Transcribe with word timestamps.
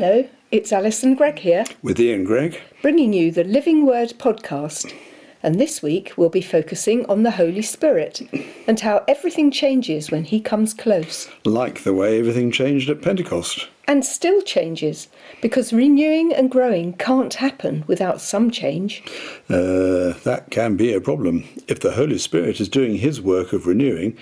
Hello, 0.00 0.26
it's 0.50 0.72
Alison 0.72 1.14
Greig 1.14 1.40
here, 1.40 1.66
With 1.82 2.00
Ian 2.00 2.24
Greig, 2.24 2.58
bringing 2.80 3.12
you 3.12 3.30
the 3.30 3.44
Living 3.44 3.84
Word 3.84 4.14
podcast. 4.16 4.94
And 5.42 5.60
this 5.60 5.82
week 5.82 6.14
we'll 6.16 6.30
be 6.30 6.40
focusing 6.40 7.04
on 7.04 7.22
the 7.22 7.32
Holy 7.32 7.60
Spirit 7.60 8.22
and 8.66 8.80
how 8.80 9.04
everything 9.06 9.50
changes 9.50 10.10
when 10.10 10.24
He 10.24 10.40
comes 10.40 10.72
close. 10.72 11.28
like 11.44 11.82
the 11.82 11.92
way 11.92 12.18
everything 12.18 12.50
changed 12.50 12.88
at 12.88 13.02
Pentecost. 13.02 13.68
And 13.86 14.02
still 14.02 14.40
changes, 14.40 15.08
because 15.42 15.70
renewing 15.70 16.32
and 16.32 16.50
growing 16.50 16.94
can't 16.94 17.34
happen 17.34 17.84
without 17.86 18.22
some 18.22 18.50
change. 18.50 19.02
Uh, 19.50 20.14
that 20.24 20.46
can 20.50 20.78
be 20.78 20.94
a 20.94 21.00
problem 21.02 21.44
if 21.68 21.80
the 21.80 21.92
Holy 21.92 22.16
Spirit 22.16 22.58
is 22.58 22.70
doing 22.70 22.96
his 22.96 23.20
work 23.20 23.52
of 23.52 23.66
renewing 23.66 24.16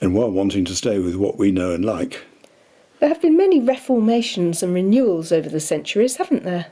and 0.00 0.14
while 0.14 0.30
wanting 0.30 0.64
to 0.64 0.74
stay 0.74 0.98
with 0.98 1.16
what 1.16 1.36
we 1.36 1.52
know 1.52 1.74
and 1.74 1.84
like. 1.84 2.24
There 3.00 3.08
have 3.08 3.22
been 3.22 3.36
many 3.36 3.60
reformations 3.60 4.62
and 4.62 4.74
renewals 4.74 5.30
over 5.30 5.48
the 5.48 5.60
centuries, 5.60 6.16
haven't 6.16 6.44
there? 6.44 6.66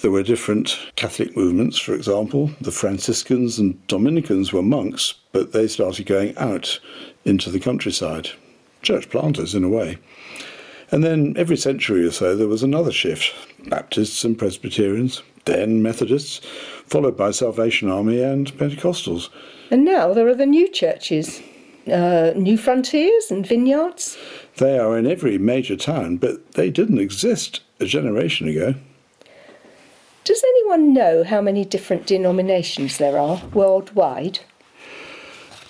There 0.00 0.10
were 0.10 0.22
different 0.22 0.78
Catholic 0.96 1.36
movements, 1.36 1.78
for 1.78 1.94
example. 1.94 2.50
The 2.60 2.72
Franciscans 2.72 3.58
and 3.58 3.86
Dominicans 3.86 4.52
were 4.52 4.62
monks, 4.62 5.14
but 5.30 5.52
they 5.52 5.68
started 5.68 6.06
going 6.06 6.36
out 6.38 6.80
into 7.24 7.50
the 7.50 7.60
countryside. 7.60 8.30
Church 8.80 9.08
planters, 9.10 9.54
in 9.54 9.62
a 9.62 9.68
way. 9.68 9.98
And 10.90 11.04
then 11.04 11.34
every 11.36 11.56
century 11.56 12.04
or 12.04 12.10
so 12.10 12.36
there 12.36 12.48
was 12.48 12.62
another 12.62 12.92
shift 12.92 13.34
Baptists 13.68 14.24
and 14.24 14.38
Presbyterians, 14.38 15.22
then 15.44 15.82
Methodists, 15.82 16.40
followed 16.86 17.16
by 17.16 17.30
Salvation 17.30 17.88
Army 17.88 18.20
and 18.20 18.52
Pentecostals. 18.58 19.28
And 19.70 19.84
now 19.84 20.12
there 20.12 20.26
are 20.26 20.34
the 20.34 20.46
new 20.46 20.68
churches, 20.68 21.40
uh, 21.86 22.32
Newfrontiers 22.34 23.30
and 23.30 23.46
vineyards. 23.46 24.18
They 24.56 24.78
are 24.78 24.98
in 24.98 25.06
every 25.06 25.38
major 25.38 25.76
town, 25.76 26.18
but 26.18 26.52
they 26.52 26.70
didn't 26.70 26.98
exist 26.98 27.60
a 27.80 27.86
generation 27.86 28.48
ago. 28.48 28.74
Does 30.24 30.44
anyone 30.44 30.92
know 30.92 31.24
how 31.24 31.40
many 31.40 31.64
different 31.64 32.06
denominations 32.06 32.98
there 32.98 33.18
are 33.18 33.42
worldwide? 33.52 34.40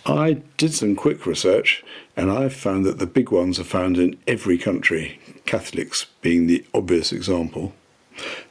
I 0.04 0.42
did 0.56 0.74
some 0.74 0.96
quick 0.96 1.26
research 1.26 1.84
and 2.16 2.30
I 2.30 2.48
found 2.48 2.84
that 2.84 2.98
the 2.98 3.06
big 3.06 3.30
ones 3.30 3.58
are 3.58 3.64
found 3.64 3.96
in 3.98 4.18
every 4.26 4.58
country, 4.58 5.18
Catholics 5.46 6.06
being 6.20 6.46
the 6.46 6.66
obvious 6.74 7.12
example. 7.12 7.72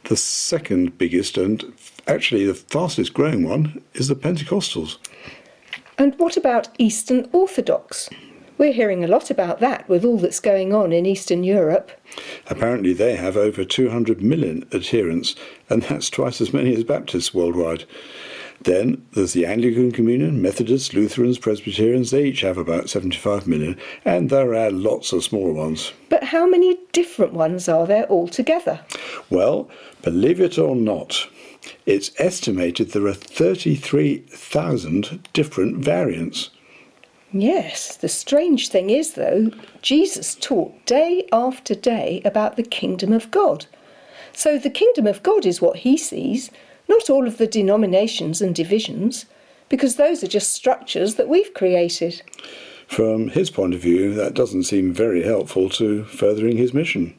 The 0.05 0.17
second 0.17 0.97
biggest 0.97 1.37
and 1.37 1.73
actually 2.07 2.45
the 2.45 2.55
fastest 2.55 3.13
growing 3.13 3.47
one 3.47 3.83
is 3.93 4.07
the 4.07 4.15
Pentecostals. 4.15 4.97
And 5.97 6.17
what 6.17 6.35
about 6.35 6.69
Eastern 6.79 7.29
Orthodox? 7.31 8.09
We're 8.57 8.73
hearing 8.73 9.03
a 9.03 9.07
lot 9.07 9.31
about 9.31 9.59
that 9.59 9.89
with 9.89 10.05
all 10.05 10.17
that's 10.17 10.39
going 10.39 10.73
on 10.73 10.91
in 10.91 11.05
Eastern 11.05 11.43
Europe. 11.43 11.91
Apparently, 12.49 12.93
they 12.93 13.15
have 13.15 13.37
over 13.37 13.65
200 13.65 14.21
million 14.21 14.67
adherents, 14.73 15.35
and 15.69 15.83
that's 15.83 16.09
twice 16.09 16.41
as 16.41 16.53
many 16.53 16.75
as 16.75 16.83
Baptists 16.83 17.33
worldwide. 17.33 17.85
Then 18.63 19.03
there's 19.13 19.33
the 19.33 19.47
Anglican 19.47 19.91
Communion, 19.91 20.41
Methodists, 20.41 20.93
Lutherans, 20.93 21.39
Presbyterians, 21.39 22.11
they 22.11 22.25
each 22.25 22.41
have 22.41 22.59
about 22.59 22.91
75 22.91 23.47
million, 23.47 23.75
and 24.05 24.29
there 24.29 24.53
are 24.53 24.69
lots 24.69 25.11
of 25.13 25.23
smaller 25.23 25.53
ones. 25.53 25.93
But 26.09 26.25
how 26.25 26.45
many 26.45 26.77
different 26.91 27.33
ones 27.33 27.67
are 27.67 27.87
there 27.87 28.07
altogether? 28.07 28.81
Well, 29.31 29.67
believe 30.03 30.39
it 30.39 30.59
or 30.59 30.75
not, 30.75 31.27
it's 31.87 32.11
estimated 32.19 32.91
there 32.91 33.07
are 33.07 33.13
33,000 33.13 35.27
different 35.33 35.83
variants. 35.83 36.51
Yes, 37.33 37.95
the 37.95 38.09
strange 38.09 38.69
thing 38.69 38.89
is, 38.89 39.13
though, 39.13 39.51
Jesus 39.81 40.35
taught 40.35 40.85
day 40.85 41.27
after 41.31 41.73
day 41.73 42.21
about 42.25 42.57
the 42.57 42.63
kingdom 42.63 43.13
of 43.13 43.31
God. 43.31 43.65
So 44.33 44.57
the 44.57 44.69
kingdom 44.69 45.07
of 45.07 45.23
God 45.23 45.45
is 45.45 45.61
what 45.61 45.77
he 45.77 45.97
sees, 45.97 46.51
not 46.89 47.09
all 47.09 47.27
of 47.27 47.37
the 47.37 47.47
denominations 47.47 48.41
and 48.41 48.53
divisions, 48.53 49.25
because 49.69 49.95
those 49.95 50.23
are 50.23 50.27
just 50.27 50.51
structures 50.51 51.15
that 51.15 51.29
we've 51.29 51.53
created. 51.53 52.21
From 52.87 53.29
his 53.29 53.49
point 53.49 53.73
of 53.73 53.79
view, 53.79 54.13
that 54.15 54.33
doesn't 54.33 54.63
seem 54.63 54.93
very 54.93 55.23
helpful 55.23 55.69
to 55.69 56.03
furthering 56.03 56.57
his 56.57 56.73
mission. 56.73 57.15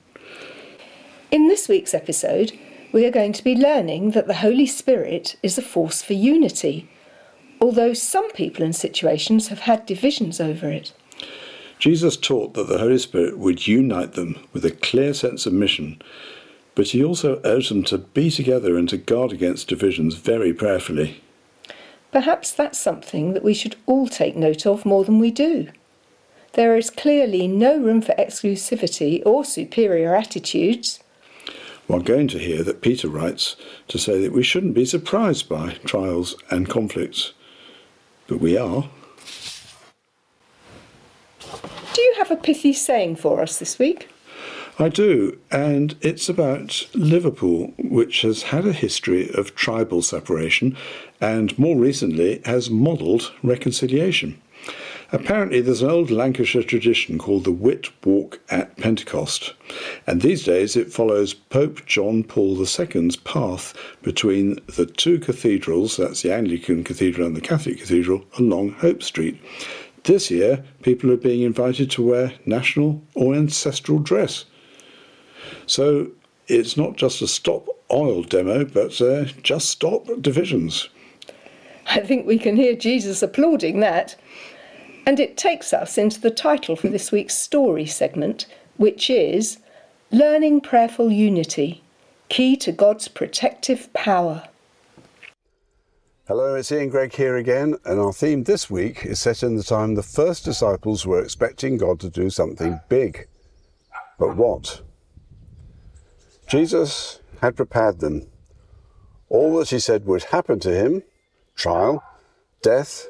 In 1.31 1.49
this 1.49 1.67
week's 1.69 1.95
episode, 1.95 2.53
we 2.93 3.06
are 3.06 3.11
going 3.11 3.33
to 3.33 3.43
be 3.43 3.56
learning 3.56 4.11
that 4.11 4.27
the 4.27 4.34
Holy 4.34 4.67
Spirit 4.67 5.37
is 5.43 5.56
a 5.56 5.62
force 5.62 6.03
for 6.03 6.12
unity, 6.12 6.87
although 7.62 7.95
some 7.95 8.28
people 8.33 8.65
and 8.65 8.75
situations 8.75 9.47
have 9.49 9.61
had 9.61 9.87
divisions 9.87 10.41
over 10.41 10.69
it. 10.69 10.93
Jesus 11.78 12.17
taught 12.17 12.55
that 12.55 12.67
the 12.67 12.78
Holy 12.78 12.99
Spirit 12.99 13.39
would 13.39 13.69
unite 13.69 14.15
them 14.15 14.37
with 14.53 14.65
a 14.65 14.73
clear 14.73 15.15
sense 15.15 15.47
of 15.47 15.53
mission, 15.53 16.03
but 16.75 16.89
he 16.89 17.05
also 17.05 17.41
urged 17.45 17.71
them 17.71 17.84
to 17.84 17.99
be 17.99 18.31
together 18.31 18.77
and 18.77 18.89
to 18.89 18.97
guard 18.97 19.33
against 19.33 19.69
divisions 19.69 20.17
very 20.17 20.53
prayerfully. 20.53 21.22
Perhaps 22.11 22.53
that's 22.53 22.78
something 22.78 23.33
that 23.33 23.45
we 23.45 23.55
should 23.55 23.77
all 23.87 24.09
take 24.09 24.37
note 24.37 24.67
of 24.67 24.84
more 24.84 25.05
than 25.05 25.21
we 25.21 25.31
do. 25.31 25.69
There 26.55 26.77
is 26.77 26.91
clearly 26.91 27.47
no 27.47 27.78
room 27.78 28.03
for 28.03 28.15
exclusivity 28.17 29.22
or 29.25 29.45
superior 29.45 30.15
attitudes. 30.17 31.01
We're 31.87 32.01
going 32.01 32.28
to 32.28 32.39
hear 32.39 32.62
that 32.65 32.83
Peter 32.83 33.09
writes 33.09 33.55
to 33.89 33.99
say 33.99 34.21
that 34.21 34.33
we 34.33 34.43
shouldn't 34.43 34.75
be 34.75 34.84
surprised 34.84 35.49
by 35.49 35.75
trials 35.84 36.37
and 36.51 36.69
conflicts, 36.69 37.33
but 38.32 38.41
we 38.41 38.56
are. 38.56 38.88
Do 41.93 42.00
you 42.00 42.15
have 42.16 42.31
a 42.31 42.37
pithy 42.37 42.72
saying 42.72 43.16
for 43.16 43.43
us 43.43 43.59
this 43.59 43.78
week? 43.78 44.09
I 44.78 44.88
do, 44.88 45.38
and 45.50 45.94
it's 46.00 46.31
about 46.31 46.88
Liverpool, 46.94 47.75
which 47.76 48.22
has 48.22 48.44
had 48.44 48.66
a 48.66 48.72
history 48.72 49.31
of 49.34 49.54
tribal 49.54 50.00
separation 50.00 50.78
and 51.21 51.56
more 51.59 51.76
recently 51.76 52.41
has 52.47 52.71
modelled 52.71 53.32
reconciliation. 53.42 54.41
Apparently, 55.15 55.61
there's 55.61 55.83
an 55.83 55.91
old 55.91 56.11
Lancashire 56.11 56.62
tradition 56.62 57.19
called 57.19 57.45
the 57.45 57.53
Whit 57.53 57.91
Walk 58.03 58.41
at 58.49 58.78
Pentecost, 58.78 59.53
and 60.06 60.23
these 60.23 60.43
days 60.43 60.75
it 60.75 60.91
follows 60.91 61.34
Pope 61.34 61.84
John 61.84 62.25
Paul 62.25 62.59
II's 62.59 63.17
path 63.17 63.75
between 64.01 64.59
the 64.75 64.87
two 64.87 65.19
cathedrals, 65.19 65.99
that's 65.99 66.22
the 66.22 66.33
Anglican 66.33 66.83
Cathedral 66.83 67.27
and 67.27 67.37
the 67.37 67.43
Catholic 67.43 67.78
Cathedral, 67.78 68.25
along 68.39 68.72
Hope 68.72 69.03
Street. 69.03 69.39
This 70.05 70.31
year, 70.31 70.65
people 70.81 71.12
are 71.12 71.19
being 71.19 71.43
invited 71.43 71.91
to 71.91 72.03
wear 72.03 72.33
national 72.47 73.03
or 73.15 73.34
ancestral 73.34 73.99
dress. 73.99 74.47
So 75.67 76.11
it's 76.49 76.78
not 76.78 76.97
just 76.97 77.21
a 77.21 77.28
stop 77.28 77.69
oil 77.93 78.22
demo, 78.22 78.65
but 78.65 78.99
uh, 79.03 79.25
just 79.43 79.69
stop 79.69 80.06
divisions. 80.22 80.89
I 81.87 82.01
think 82.01 82.27
we 82.27 82.39
can 82.39 82.56
hear 82.56 82.75
Jesus 82.75 83.22
applauding 83.22 83.81
that. 83.81 84.17
And 85.05 85.19
it 85.19 85.37
takes 85.37 85.73
us 85.73 85.99
into 85.99 86.21
the 86.21 86.31
title 86.31 86.77
for 86.77 86.89
this 86.89 87.11
week's 87.11 87.37
story 87.37 87.87
segment, 87.87 88.47
which 88.77 89.11
is 89.11 89.59
Learning 90.13 90.61
Prayerful 90.61 91.11
Unity 91.11 91.83
Key 92.29 92.57
to 92.57 92.73
God's 92.73 93.09
Protective 93.09 93.93
Power. 93.93 94.45
Hello, 96.29 96.55
it's 96.55 96.71
Ian 96.71 96.89
Greig 96.89 97.15
here 97.15 97.37
again, 97.37 97.77
and 97.85 97.99
our 97.99 98.13
theme 98.13 98.45
this 98.45 98.71
week 98.71 99.05
is 99.05 99.19
set 99.19 99.43
in 99.43 99.57
the 99.57 99.65
time 99.65 99.97
the 99.97 100.03
first 100.05 100.45
disciples 100.45 101.05
were 101.05 101.21
expecting 101.21 101.77
God 101.77 101.99
to 102.01 102.09
do 102.09 102.31
something 102.31 102.81
big. 102.89 103.27
But 104.19 104.37
what? 104.37 104.83
Jesus 106.49 107.21
had 107.41 107.57
prepared 107.57 107.99
them. 107.99 108.29
All 109.29 109.59
that 109.59 109.71
he 109.71 109.81
said 109.81 110.07
would 110.07 110.23
happen 110.25 110.61
to 110.61 110.73
him 110.73 111.03
trial, 111.57 112.03
death, 112.63 113.09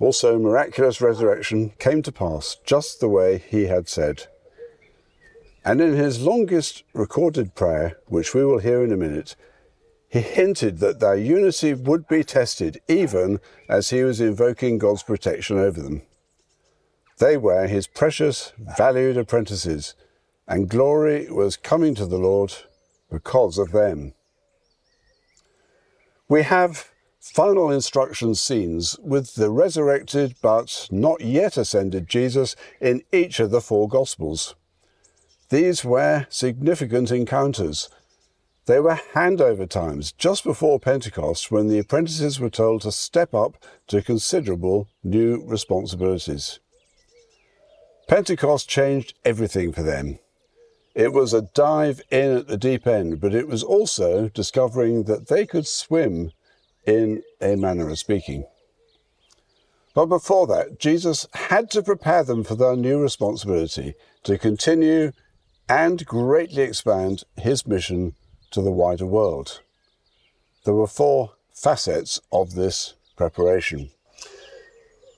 also 0.00 0.38
miraculous 0.38 1.00
resurrection 1.00 1.72
came 1.78 2.02
to 2.02 2.10
pass 2.10 2.56
just 2.64 2.98
the 2.98 3.08
way 3.08 3.38
he 3.38 3.66
had 3.66 3.88
said. 3.88 4.26
And 5.64 5.80
in 5.80 5.94
his 5.94 6.22
longest 6.22 6.82
recorded 6.94 7.54
prayer, 7.54 7.98
which 8.06 8.34
we 8.34 8.44
will 8.44 8.58
hear 8.58 8.82
in 8.82 8.92
a 8.92 8.96
minute, 8.96 9.36
he 10.08 10.20
hinted 10.20 10.78
that 10.78 10.98
their 10.98 11.14
unity 11.14 11.74
would 11.74 12.08
be 12.08 12.24
tested 12.24 12.80
even 12.88 13.38
as 13.68 13.90
he 13.90 14.02
was 14.02 14.20
invoking 14.20 14.78
God's 14.78 15.02
protection 15.02 15.58
over 15.58 15.80
them. 15.80 16.02
They 17.18 17.36
were 17.36 17.66
his 17.66 17.86
precious, 17.86 18.52
valued 18.58 19.18
apprentices, 19.18 19.94
and 20.48 20.68
glory 20.68 21.30
was 21.30 21.56
coming 21.56 21.94
to 21.96 22.06
the 22.06 22.18
Lord 22.18 22.54
because 23.10 23.58
of 23.58 23.72
them. 23.72 24.14
We 26.28 26.42
have 26.42 26.88
final 27.20 27.70
instruction 27.70 28.34
scenes 28.34 28.98
with 29.00 29.34
the 29.34 29.50
resurrected 29.50 30.34
but 30.40 30.88
not 30.90 31.20
yet 31.20 31.56
ascended 31.56 32.08
Jesus 32.08 32.56
in 32.80 33.02
each 33.12 33.38
of 33.38 33.50
the 33.50 33.60
four 33.60 33.88
Gospels. 33.88 34.54
These 35.50 35.84
were 35.84 36.26
significant 36.30 37.10
encounters. 37.10 37.90
They 38.66 38.80
were 38.80 39.00
handover 39.14 39.68
times 39.68 40.12
just 40.12 40.44
before 40.44 40.80
Pentecost 40.80 41.50
when 41.50 41.68
the 41.68 41.78
apprentices 41.78 42.40
were 42.40 42.50
told 42.50 42.82
to 42.82 42.92
step 42.92 43.34
up 43.34 43.56
to 43.88 44.00
considerable 44.00 44.88
new 45.02 45.42
responsibilities. 45.44 46.60
Pentecost 48.08 48.68
changed 48.68 49.14
everything 49.24 49.72
for 49.72 49.82
them. 49.82 50.18
It 50.94 51.12
was 51.12 51.32
a 51.32 51.42
dive 51.42 52.00
in 52.10 52.36
at 52.36 52.48
the 52.48 52.56
deep 52.56 52.86
end, 52.86 53.20
but 53.20 53.34
it 53.34 53.46
was 53.46 53.62
also 53.62 54.28
discovering 54.28 55.04
that 55.04 55.28
they 55.28 55.46
could 55.46 55.66
swim 55.66 56.32
in 56.86 57.22
a 57.40 57.56
manner 57.56 57.88
of 57.88 57.98
speaking. 57.98 58.44
But 59.94 60.06
before 60.06 60.46
that, 60.46 60.78
Jesus 60.78 61.26
had 61.34 61.70
to 61.72 61.82
prepare 61.82 62.22
them 62.22 62.44
for 62.44 62.54
their 62.54 62.76
new 62.76 63.00
responsibility 63.00 63.94
to 64.22 64.38
continue 64.38 65.12
and 65.68 66.04
greatly 66.06 66.62
expand 66.62 67.24
his 67.36 67.66
mission 67.66 68.14
to 68.50 68.62
the 68.62 68.70
wider 68.70 69.06
world. 69.06 69.60
There 70.64 70.74
were 70.74 70.86
four 70.86 71.32
facets 71.52 72.20
of 72.32 72.54
this 72.54 72.94
preparation. 73.16 73.90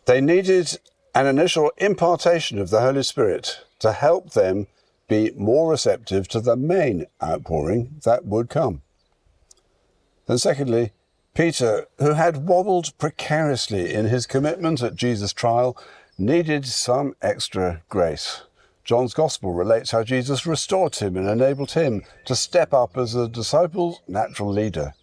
They 0.06 0.20
needed 0.20 0.78
an 1.14 1.26
initial 1.26 1.70
impartation 1.76 2.58
of 2.58 2.70
the 2.70 2.80
Holy 2.80 3.02
Spirit 3.02 3.60
to 3.80 3.92
help 3.92 4.32
them 4.32 4.66
be 5.08 5.30
more 5.36 5.70
receptive 5.70 6.26
to 6.28 6.40
the 6.40 6.56
main 6.56 7.06
outpouring 7.22 8.00
that 8.04 8.24
would 8.24 8.48
come. 8.48 8.82
And 10.26 10.40
secondly, 10.40 10.92
Peter, 11.34 11.86
who 11.98 12.12
had 12.12 12.46
wobbled 12.48 12.96
precariously 12.98 13.92
in 13.92 14.06
his 14.06 14.26
commitment 14.26 14.82
at 14.82 14.96
Jesus' 14.96 15.32
trial, 15.32 15.76
needed 16.18 16.66
some 16.66 17.14
extra 17.22 17.82
grace. 17.88 18.42
John's 18.84 19.14
Gospel 19.14 19.52
relates 19.52 19.92
how 19.92 20.02
Jesus 20.02 20.46
restored 20.46 20.96
him 20.96 21.16
and 21.16 21.28
enabled 21.28 21.72
him 21.72 22.02
to 22.26 22.36
step 22.36 22.74
up 22.74 22.96
as 22.96 23.14
a 23.14 23.28
disciple's 23.28 24.00
natural 24.08 24.50
leader. 24.50 24.94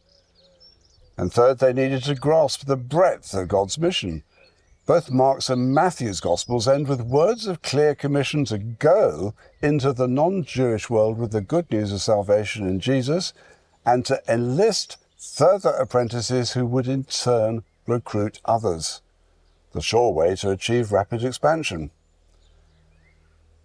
And 1.18 1.32
third, 1.34 1.60
they 1.60 1.74
needed 1.74 2.04
to 2.04 2.16
grasp 2.16 2.66
the 2.66 2.78
breadth 2.78 3.34
of 3.34 3.48
God's 3.48 3.78
mission 3.78 4.24
both 4.90 5.12
Mark's 5.12 5.52
and 5.52 5.72
Matthew's 5.72 6.20
Gospels 6.20 6.68
end 6.68 6.88
with 6.88 7.00
words 7.02 7.46
of 7.46 7.62
clear 7.62 7.94
commission 7.94 8.44
to 8.46 8.58
go 8.58 9.36
into 9.62 9.94
the 9.94 10.08
non 10.08 10.44
Jewish 10.44 10.90
world 10.90 11.20
with 11.20 11.32
the 11.32 11.42
good 11.42 11.70
news 11.70 11.92
of 11.92 12.02
salvation 12.02 12.68
in 12.68 12.80
Jesus 12.80 13.32
and 13.86 14.04
to 14.08 14.20
enlist 14.28 14.98
further 15.20 15.72
apprentices 15.72 16.54
who 16.54 16.66
would 16.66 16.88
in 16.88 17.04
turn 17.04 17.64
recruit 17.86 18.40
others. 18.46 19.02
The 19.74 19.82
sure 19.82 20.12
way 20.12 20.36
to 20.38 20.52
achieve 20.52 20.92
rapid 20.92 21.24
expansion. 21.24 21.92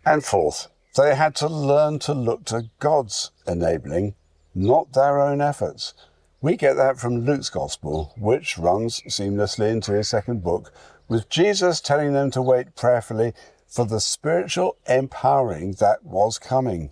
And 0.05 0.25
fourth, 0.25 0.69
they 0.97 1.15
had 1.15 1.35
to 1.37 1.49
learn 1.49 2.01
to 2.01 2.13
look 2.13 2.45
to 2.47 2.71
God's 2.79 3.31
enabling, 3.47 4.15
not 4.55 4.93
their 4.93 5.21
own 5.21 5.41
efforts. 5.41 5.95
We 6.41 6.57
get 6.57 6.75
that 6.75 6.99
from 6.99 7.25
Luke's 7.25 7.49
Gospel, 7.49 8.13
which 8.19 8.59
runs 8.59 9.01
seamlessly 9.03 9.71
into 9.71 9.93
his 9.93 10.09
second 10.09 10.43
book, 10.43 10.73
with 11.09 11.29
Jesus 11.31 11.81
telling 11.81 12.13
them 12.13 12.31
to 12.33 12.43
wait 12.43 12.75
prayerfully 12.75 13.33
for 13.67 13.87
the 13.87 14.01
spiritual 14.01 14.77
empowering 14.87 15.73
that 15.81 16.05
was 16.05 16.39
coming. 16.39 16.91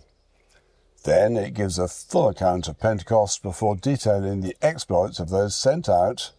Then 1.03 1.35
it 1.35 1.53
gives 1.53 1.77
a 1.77 1.87
full 1.87 2.29
account 2.29 2.67
of 2.67 2.79
Pentecost 2.79 3.43
before 3.43 3.75
detailing 3.75 4.41
the 4.41 4.55
exploits 4.61 5.19
of 5.19 5.29
those 5.29 5.55
sent 5.55 5.89
out 5.89 6.31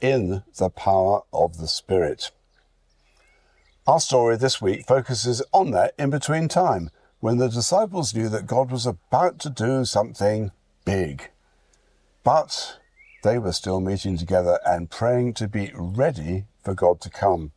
in 0.00 0.42
the 0.58 0.70
power 0.70 1.22
of 1.32 1.58
the 1.58 1.68
Spirit. 1.68 2.32
Our 3.86 4.00
story 4.00 4.36
this 4.36 4.60
week 4.60 4.84
focuses 4.86 5.42
on 5.52 5.70
that 5.70 5.94
in 5.96 6.10
between 6.10 6.48
time 6.48 6.90
when 7.20 7.38
the 7.38 7.48
disciples 7.48 8.14
knew 8.14 8.28
that 8.28 8.46
God 8.46 8.72
was 8.72 8.86
about 8.86 9.38
to 9.40 9.50
do 9.50 9.84
something 9.84 10.50
big. 10.84 11.30
But 12.24 12.78
they 13.22 13.38
were 13.38 13.52
still 13.52 13.80
meeting 13.80 14.16
together 14.16 14.58
and 14.66 14.90
praying 14.90 15.34
to 15.34 15.46
be 15.46 15.70
ready 15.74 16.46
for 16.64 16.74
God 16.74 17.00
to 17.02 17.10
come. 17.10 17.52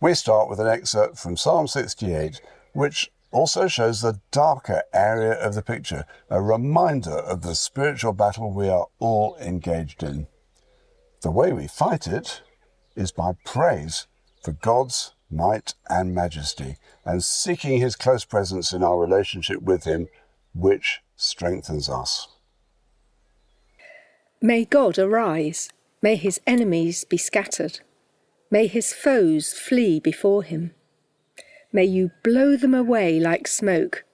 We 0.00 0.14
start 0.14 0.48
with 0.48 0.60
an 0.60 0.68
excerpt 0.68 1.18
from 1.18 1.36
Psalm 1.36 1.66
68, 1.66 2.40
which 2.72 3.10
also 3.30 3.68
shows 3.68 4.00
the 4.00 4.20
darker 4.30 4.82
area 4.92 5.32
of 5.32 5.54
the 5.54 5.62
picture, 5.62 6.04
a 6.28 6.42
reminder 6.42 7.18
of 7.18 7.42
the 7.42 7.54
spiritual 7.54 8.12
battle 8.12 8.52
we 8.52 8.68
are 8.68 8.86
all 8.98 9.36
engaged 9.40 10.02
in. 10.02 10.26
The 11.22 11.30
way 11.30 11.52
we 11.52 11.68
fight 11.68 12.06
it 12.06 12.42
is 12.96 13.12
by 13.12 13.32
praise 13.44 14.06
for 14.42 14.52
God's 14.52 15.14
might 15.30 15.74
and 15.88 16.14
majesty 16.14 16.76
and 17.04 17.22
seeking 17.22 17.78
his 17.78 17.94
close 17.94 18.24
presence 18.24 18.72
in 18.72 18.82
our 18.82 18.98
relationship 18.98 19.62
with 19.62 19.84
him, 19.84 20.08
which 20.54 21.00
strengthens 21.16 21.88
us. 21.88 22.28
May 24.42 24.64
God 24.64 24.98
arise 24.98 25.70
May 26.02 26.16
his 26.16 26.40
enemies 26.46 27.04
be 27.04 27.18
scattered. 27.18 27.80
May 28.50 28.66
his 28.66 28.92
foes 28.92 29.52
flee 29.52 30.00
before 30.00 30.42
him. 30.42 30.72
May 31.72 31.84
you 31.84 32.10
blow 32.24 32.56
them 32.56 32.74
away 32.74 33.20
like 33.20 33.46
smoke. 33.46 34.04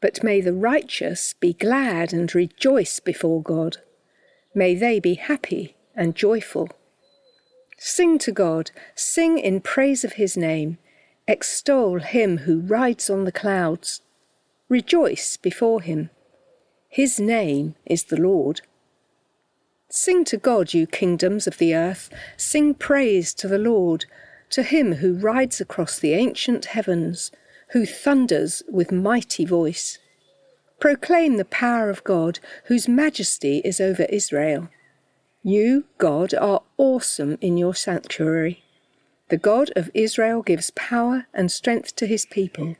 But 0.00 0.22
may 0.22 0.40
the 0.40 0.52
righteous 0.52 1.34
be 1.40 1.54
glad 1.54 2.12
and 2.12 2.34
rejoice 2.34 3.00
before 3.00 3.42
God. 3.42 3.78
May 4.54 4.74
they 4.74 5.00
be 5.00 5.14
happy 5.14 5.76
and 5.96 6.14
joyful. 6.14 6.68
Sing 7.78 8.18
to 8.18 8.32
God, 8.32 8.70
sing 8.94 9.38
in 9.38 9.60
praise 9.60 10.04
of 10.04 10.14
his 10.14 10.36
name. 10.36 10.78
Extol 11.26 12.00
him 12.00 12.38
who 12.38 12.60
rides 12.60 13.08
on 13.08 13.24
the 13.24 13.32
clouds. 13.32 14.02
Rejoice 14.68 15.36
before 15.36 15.80
him. 15.80 16.10
His 16.88 17.18
name 17.18 17.74
is 17.86 18.04
the 18.04 18.20
Lord. 18.20 18.60
Sing 19.90 20.24
to 20.24 20.36
God, 20.36 20.74
you 20.74 20.86
kingdoms 20.86 21.46
of 21.46 21.58
the 21.58 21.74
earth, 21.74 22.10
sing 22.36 22.74
praise 22.74 23.32
to 23.34 23.48
the 23.48 23.58
Lord, 23.58 24.06
to 24.54 24.62
him 24.62 24.92
who 24.94 25.14
rides 25.14 25.60
across 25.60 25.98
the 25.98 26.12
ancient 26.12 26.66
heavens, 26.66 27.32
who 27.70 27.84
thunders 27.84 28.62
with 28.68 28.92
mighty 28.92 29.44
voice. 29.44 29.98
Proclaim 30.78 31.38
the 31.38 31.44
power 31.44 31.90
of 31.90 32.04
God, 32.04 32.38
whose 32.66 32.86
majesty 32.86 33.58
is 33.64 33.80
over 33.80 34.04
Israel. 34.04 34.68
You, 35.42 35.86
God, 35.98 36.34
are 36.34 36.62
awesome 36.76 37.36
in 37.40 37.56
your 37.56 37.74
sanctuary. 37.74 38.62
The 39.28 39.38
God 39.38 39.72
of 39.74 39.90
Israel 39.92 40.40
gives 40.40 40.70
power 40.70 41.26
and 41.34 41.50
strength 41.50 41.96
to 41.96 42.06
his 42.06 42.24
people. 42.24 42.76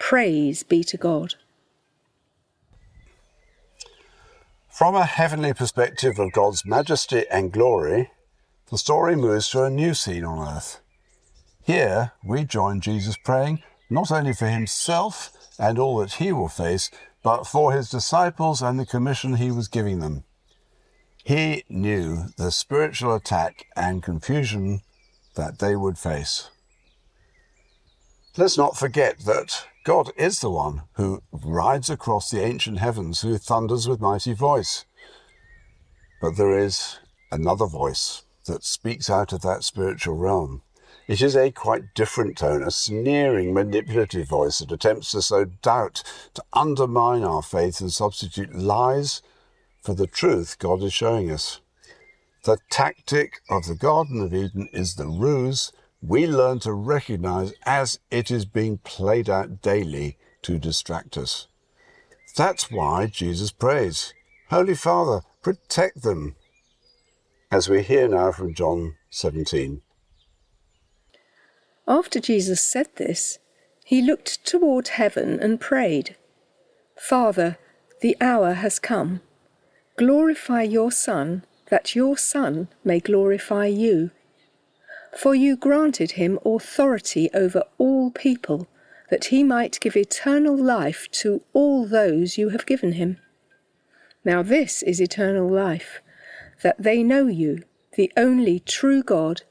Praise 0.00 0.62
be 0.62 0.82
to 0.84 0.96
God. 0.96 1.34
From 4.70 4.94
a 4.94 5.04
heavenly 5.04 5.52
perspective 5.52 6.18
of 6.18 6.32
God's 6.32 6.64
majesty 6.64 7.24
and 7.30 7.52
glory, 7.52 8.10
the 8.70 8.78
story 8.78 9.16
moves 9.16 9.50
to 9.50 9.64
a 9.64 9.70
new 9.70 9.92
scene 9.92 10.24
on 10.24 10.56
earth. 10.56 10.80
Here, 11.64 12.12
we 12.22 12.44
join 12.44 12.80
Jesus 12.80 13.16
praying 13.16 13.62
not 13.88 14.10
only 14.10 14.34
for 14.34 14.46
himself 14.46 15.32
and 15.58 15.78
all 15.78 15.98
that 15.98 16.14
he 16.14 16.30
will 16.30 16.48
face, 16.48 16.90
but 17.22 17.44
for 17.44 17.72
his 17.72 17.88
disciples 17.88 18.60
and 18.60 18.78
the 18.78 18.84
commission 18.84 19.36
he 19.36 19.50
was 19.50 19.68
giving 19.68 20.00
them. 20.00 20.24
He 21.24 21.64
knew 21.70 22.26
the 22.36 22.50
spiritual 22.50 23.14
attack 23.14 23.64
and 23.74 24.02
confusion 24.02 24.82
that 25.36 25.58
they 25.58 25.74
would 25.74 25.96
face. 25.96 26.50
Let's 28.36 28.58
not 28.58 28.76
forget 28.76 29.20
that 29.20 29.66
God 29.84 30.12
is 30.16 30.40
the 30.40 30.50
one 30.50 30.82
who 30.94 31.22
rides 31.32 31.88
across 31.88 32.30
the 32.30 32.42
ancient 32.42 32.78
heavens, 32.78 33.22
who 33.22 33.38
thunders 33.38 33.88
with 33.88 34.00
mighty 34.00 34.34
voice. 34.34 34.84
But 36.20 36.36
there 36.36 36.58
is 36.58 36.98
another 37.32 37.66
voice 37.66 38.24
that 38.46 38.64
speaks 38.64 39.08
out 39.08 39.32
of 39.32 39.40
that 39.42 39.64
spiritual 39.64 40.16
realm. 40.16 40.62
It 41.06 41.20
is 41.20 41.36
a 41.36 41.50
quite 41.50 41.92
different 41.94 42.38
tone, 42.38 42.62
a 42.62 42.70
sneering, 42.70 43.52
manipulative 43.52 44.26
voice 44.26 44.60
that 44.60 44.72
attempts 44.72 45.10
to 45.10 45.20
sow 45.20 45.44
doubt, 45.44 46.02
to 46.32 46.42
undermine 46.54 47.22
our 47.22 47.42
faith 47.42 47.80
and 47.80 47.92
substitute 47.92 48.54
lies 48.54 49.20
for 49.82 49.92
the 49.94 50.06
truth 50.06 50.58
God 50.58 50.82
is 50.82 50.94
showing 50.94 51.30
us. 51.30 51.60
The 52.44 52.56
tactic 52.70 53.42
of 53.50 53.66
the 53.66 53.74
Garden 53.74 54.22
of 54.22 54.32
Eden 54.32 54.68
is 54.72 54.94
the 54.94 55.06
ruse 55.06 55.72
we 56.00 56.26
learn 56.26 56.58
to 56.60 56.72
recognize 56.72 57.52
as 57.66 57.98
it 58.10 58.30
is 58.30 58.46
being 58.46 58.78
played 58.78 59.28
out 59.28 59.60
daily 59.60 60.16
to 60.42 60.58
distract 60.58 61.18
us. 61.18 61.48
That's 62.34 62.70
why 62.70 63.06
Jesus 63.06 63.50
prays, 63.50 64.14
Holy 64.48 64.74
Father, 64.74 65.22
protect 65.42 66.02
them. 66.02 66.36
As 67.50 67.68
we 67.68 67.82
hear 67.82 68.08
now 68.08 68.32
from 68.32 68.54
John 68.54 68.96
17. 69.10 69.82
After 71.86 72.20
Jesus 72.20 72.64
said 72.64 72.88
this, 72.96 73.38
he 73.84 74.00
looked 74.00 74.44
toward 74.46 74.88
heaven 74.88 75.38
and 75.40 75.60
prayed, 75.60 76.16
Father, 76.96 77.58
the 78.00 78.16
hour 78.20 78.54
has 78.54 78.78
come. 78.78 79.20
Glorify 79.96 80.62
your 80.62 80.90
Son, 80.90 81.44
that 81.70 81.94
your 81.94 82.16
Son 82.16 82.68
may 82.84 83.00
glorify 83.00 83.66
you 83.66 84.10
for 85.16 85.34
you 85.34 85.56
granted 85.56 86.12
him 86.12 86.38
authority 86.44 87.30
over 87.32 87.62
all 87.78 88.10
people, 88.10 88.66
that 89.10 89.26
he 89.26 89.44
might 89.44 89.80
give 89.80 89.96
eternal 89.96 90.56
life 90.56 91.08
to 91.12 91.42
all 91.52 91.86
those 91.86 92.36
you 92.36 92.50
have 92.50 92.66
given 92.66 92.92
him. 92.92 93.18
Now 94.24 94.42
this 94.42 94.82
is 94.82 95.00
eternal 95.00 95.48
life, 95.48 96.00
that 96.62 96.82
they 96.82 97.02
know 97.02 97.26
you, 97.26 97.62
the 97.94 98.12
only 98.16 98.58
true 98.60 99.02
God, 99.02 99.42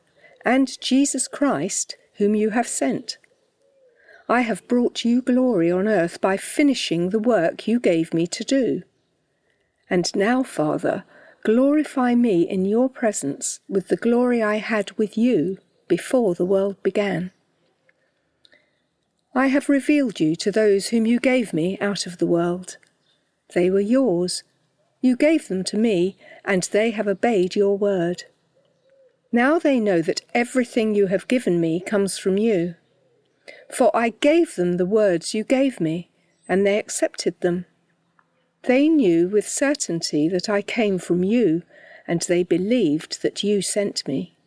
and 0.44 0.80
Jesus 0.82 1.28
Christ, 1.28 1.96
whom 2.16 2.36
you 2.36 2.52
have 2.52 2.68
sent. 2.68 3.18
I 4.30 4.42
have 4.42 4.68
brought 4.68 5.04
you 5.04 5.22
glory 5.22 5.72
on 5.72 5.88
earth 5.88 6.22
by 6.22 6.38
finishing 6.38 7.10
the 7.10 7.20
work 7.20 7.68
you 7.68 7.80
gave 7.80 8.14
me 8.14 8.26
to 8.28 8.44
do. 8.44 8.84
And 9.90 10.14
now, 10.16 10.44
Father, 10.44 11.04
glorify 11.44 12.16
me 12.16 12.42
in 12.50 12.66
your 12.66 12.90
presence 12.90 13.60
with 13.68 13.90
the 13.90 13.98
glory 13.98 14.42
I 14.42 14.58
had 14.58 14.92
with 14.94 15.18
you 15.18 15.58
before 15.88 16.36
the 16.36 16.46
world 16.46 16.82
began. 16.82 17.32
I 19.36 19.48
have 19.48 19.68
revealed 19.68 20.20
you 20.20 20.36
to 20.38 20.52
those 20.52 20.88
whom 20.88 21.06
you 21.06 21.20
gave 21.20 21.54
me 21.54 21.78
out 21.80 22.06
of 22.06 22.20
the 22.20 22.28
world. 22.28 22.78
They 23.54 23.70
were 23.70 23.80
yours. 23.80 24.44
You 25.02 25.16
gave 25.18 25.48
them 25.48 25.64
to 25.66 25.78
me, 25.78 26.18
and 26.46 26.64
they 26.64 26.92
have 26.92 27.08
obeyed 27.08 27.56
your 27.56 27.78
word. 27.78 28.24
Now 29.36 29.58
they 29.58 29.80
know 29.80 30.04
that 30.04 30.22
everything 30.36 30.94
you 30.94 31.08
have 31.08 31.28
given 31.28 31.60
me 31.60 31.80
comes 31.80 32.20
from 32.20 32.38
you. 32.38 32.76
For 33.74 33.90
I 33.94 34.10
gave 34.10 34.56
them 34.56 34.74
the 34.74 34.86
words 34.86 35.34
you 35.34 35.44
gave 35.44 35.82
me, 35.82 36.12
and 36.48 36.66
they 36.66 36.78
accepted 36.78 37.42
them. 37.42 37.66
They 38.62 38.88
knew 38.88 39.28
with 39.28 39.50
certainty 39.50 40.30
that 40.30 40.50
I 40.50 40.62
came 40.62 41.00
from 41.00 41.24
you, 41.24 41.64
and 42.08 42.22
they 42.22 42.44
believed 42.44 43.24
that 43.24 43.44
you 43.44 43.64
sent 43.64 44.08
me. 44.08 44.38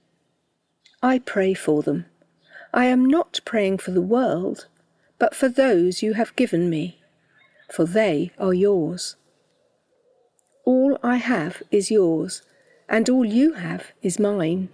I 1.03 1.19
pray 1.19 1.53
for 1.53 1.83
them. 1.83 2.07
I 2.73 2.85
am 2.85 3.05
not 3.05 3.41
praying 3.45 3.79
for 3.79 3.91
the 3.91 4.01
world, 4.01 4.69
but 5.19 5.35
for 5.35 5.49
those 5.49 6.01
you 6.01 6.13
have 6.13 6.37
given 6.37 6.71
me, 6.71 7.01
for 7.73 7.87
they 7.87 8.31
are 8.39 8.55
yours. 8.55 9.17
All 10.65 10.97
I 11.03 11.17
have 11.17 11.61
is 11.73 11.91
yours, 11.91 12.43
and 12.89 13.09
all 13.09 13.25
you 13.25 13.55
have 13.55 13.93
is 14.03 14.19
mine, 14.19 14.69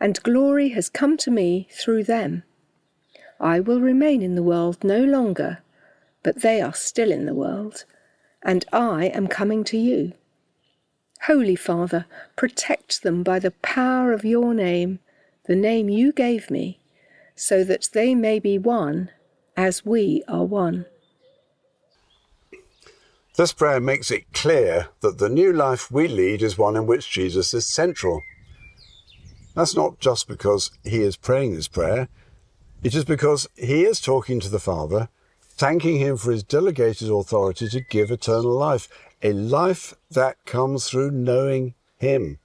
and 0.00 0.22
glory 0.22 0.70
has 0.70 0.88
come 0.88 1.16
to 1.16 1.30
me 1.30 1.68
through 1.70 2.04
them. 2.04 2.42
I 3.40 3.60
will 3.60 3.80
remain 3.80 4.22
in 4.22 4.34
the 4.34 4.42
world 4.42 4.82
no 4.82 5.04
longer, 5.04 5.58
but 6.22 6.42
they 6.42 6.60
are 6.60 6.74
still 6.74 7.12
in 7.12 7.26
the 7.26 7.34
world, 7.34 7.84
and 8.42 8.64
I 8.72 9.06
am 9.06 9.26
coming 9.26 9.64
to 9.64 9.78
you. 9.78 10.12
Holy 11.22 11.56
Father, 11.56 12.06
protect 12.36 13.02
them 13.02 13.22
by 13.22 13.38
the 13.38 13.50
power 13.50 14.12
of 14.12 14.24
your 14.24 14.54
name, 14.54 15.00
the 15.46 15.56
name 15.56 15.88
you 15.88 16.12
gave 16.12 16.50
me, 16.50 16.78
so 17.34 17.64
that 17.64 17.88
they 17.92 18.14
may 18.14 18.38
be 18.38 18.58
one 18.58 19.10
as 19.56 19.84
we 19.84 20.22
are 20.28 20.44
one. 20.44 20.86
This 23.36 23.52
prayer 23.52 23.80
makes 23.80 24.10
it 24.10 24.32
clear 24.32 24.88
that 25.00 25.18
the 25.18 25.28
new 25.28 25.52
life 25.52 25.90
we 25.90 26.08
lead 26.08 26.42
is 26.42 26.56
one 26.56 26.74
in 26.74 26.86
which 26.86 27.10
Jesus 27.10 27.52
is 27.52 27.66
central. 27.66 28.22
That's 29.54 29.76
not 29.76 30.00
just 30.00 30.26
because 30.26 30.70
he 30.84 31.02
is 31.02 31.18
praying 31.18 31.54
this 31.54 31.68
prayer, 31.68 32.08
it 32.82 32.94
is 32.94 33.04
because 33.04 33.46
he 33.54 33.84
is 33.84 34.00
talking 34.00 34.40
to 34.40 34.48
the 34.48 34.58
Father, 34.58 35.10
thanking 35.42 35.98
him 35.98 36.16
for 36.16 36.32
his 36.32 36.42
delegated 36.42 37.10
authority 37.10 37.68
to 37.68 37.80
give 37.80 38.10
eternal 38.10 38.52
life, 38.52 38.88
a 39.22 39.32
life 39.34 39.94
that 40.10 40.42
comes 40.46 40.88
through 40.88 41.10
knowing 41.10 41.74
him. 41.98 42.38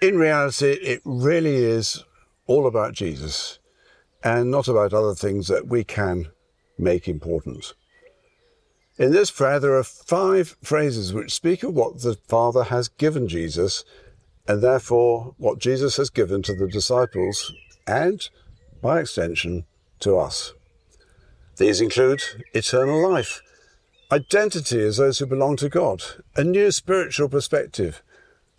In 0.00 0.18
reality, 0.18 0.72
it 0.72 1.02
really 1.04 1.56
is 1.56 2.02
all 2.46 2.66
about 2.66 2.94
Jesus 2.94 3.60
and 4.24 4.50
not 4.50 4.66
about 4.66 4.92
other 4.92 5.14
things 5.14 5.46
that 5.46 5.68
we 5.68 5.84
can 5.84 6.28
make 6.78 7.06
important. 7.06 7.74
In 8.98 9.10
this 9.10 9.30
prayer, 9.30 9.58
there 9.58 9.76
are 9.76 9.84
five 9.84 10.56
phrases 10.62 11.14
which 11.14 11.32
speak 11.32 11.62
of 11.62 11.74
what 11.74 12.02
the 12.02 12.14
Father 12.28 12.64
has 12.64 12.88
given 12.88 13.26
Jesus, 13.26 13.84
and 14.46 14.62
therefore 14.62 15.34
what 15.38 15.58
Jesus 15.58 15.96
has 15.96 16.10
given 16.10 16.42
to 16.42 16.54
the 16.54 16.68
disciples, 16.68 17.54
and, 17.86 18.28
by 18.82 19.00
extension, 19.00 19.64
to 20.00 20.18
us. 20.18 20.52
These 21.56 21.80
include 21.80 22.22
eternal 22.52 23.08
life, 23.08 23.40
identity 24.10 24.80
as 24.82 24.98
those 24.98 25.18
who 25.18 25.26
belong 25.26 25.56
to 25.56 25.70
God, 25.70 26.02
a 26.36 26.44
new 26.44 26.70
spiritual 26.70 27.30
perspective, 27.30 28.02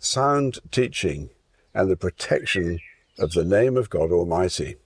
sound 0.00 0.58
teaching, 0.72 1.30
and 1.72 1.88
the 1.88 1.96
protection 1.96 2.80
of 3.18 3.32
the 3.32 3.44
name 3.44 3.76
of 3.76 3.88
God 3.88 4.10
Almighty. 4.10 4.76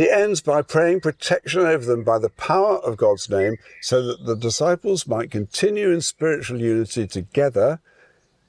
He 0.00 0.08
ends 0.08 0.40
by 0.40 0.62
praying 0.62 1.00
protection 1.00 1.60
over 1.60 1.84
them 1.84 2.04
by 2.04 2.18
the 2.18 2.30
power 2.30 2.78
of 2.78 2.96
God's 2.96 3.28
name 3.28 3.56
so 3.82 4.00
that 4.00 4.24
the 4.24 4.34
disciples 4.34 5.06
might 5.06 5.30
continue 5.30 5.90
in 5.90 6.00
spiritual 6.00 6.58
unity 6.58 7.06
together 7.06 7.80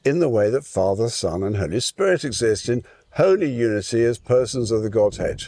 in 0.05 0.20
the 0.20 0.29
way 0.29 0.50
that 0.50 0.63
Father, 0.63 1.10
Son, 1.10 1.43
and 1.43 1.58
Holy 1.58 1.81
Spirit 1.81 2.24
exist 2.24 2.70
in 2.70 2.86
holy 3.15 3.51
unity 3.51 4.01
as 4.05 4.17
persons 4.17 4.72
of 4.72 4.81
the 4.81 4.89
Godhead. 4.89 5.48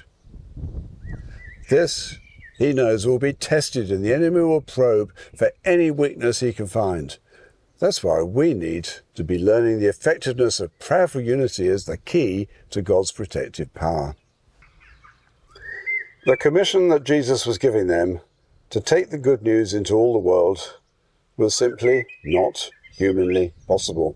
This, 1.70 2.18
he 2.58 2.74
knows, 2.74 3.08
will 3.08 3.18
be 3.18 3.32
tested 3.32 3.90
and 3.90 4.04
the 4.04 4.14
enemy 4.14 4.42
will 4.42 4.60
probe 4.60 5.14
for 5.34 5.54
any 5.64 5.90
weakness 5.90 6.42
he 6.42 6.52
can 6.52 6.68
find. 6.68 7.18
That's 7.80 8.04
why 8.04 8.24
we 8.24 8.54
need 8.54 8.90
to 9.16 9.24
be 9.24 9.40
learning 9.40 9.80
the 9.80 9.88
effectiveness 9.88 10.60
of 10.60 10.78
prayerful 10.80 11.22
unity 11.22 11.70
as 11.70 11.86
the 11.86 11.96
key 11.96 12.50
to 12.72 12.82
God's 12.82 13.14
protective 13.14 13.74
power. 13.74 14.18
The 16.26 16.38
commission 16.38 16.88
that 16.88 17.04
Jesus 17.04 17.46
was 17.46 17.58
giving 17.58 17.88
them 17.88 18.22
to 18.70 18.80
take 18.80 19.10
the 19.10 19.18
good 19.18 19.42
news 19.42 19.74
into 19.74 19.94
all 19.94 20.14
the 20.14 20.20
world 20.20 20.80
was 21.36 21.54
simply 21.54 22.06
not 22.24 22.70
humanly 22.94 23.54
possible. 23.68 24.16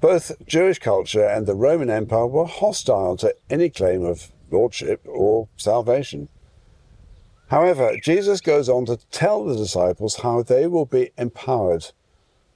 Both 0.00 0.32
Jewish 0.46 0.78
culture 0.78 1.26
and 1.28 1.46
the 1.46 1.54
Roman 1.54 1.90
Empire 1.90 2.26
were 2.26 2.46
hostile 2.46 3.18
to 3.18 3.36
any 3.50 3.68
claim 3.68 4.02
of 4.02 4.32
lordship 4.50 5.02
or 5.06 5.48
salvation. 5.58 6.30
However, 7.48 7.94
Jesus 8.02 8.40
goes 8.40 8.70
on 8.70 8.86
to 8.86 8.96
tell 9.10 9.44
the 9.44 9.56
disciples 9.56 10.16
how 10.16 10.42
they 10.42 10.66
will 10.66 10.86
be 10.86 11.10
empowered, 11.18 11.92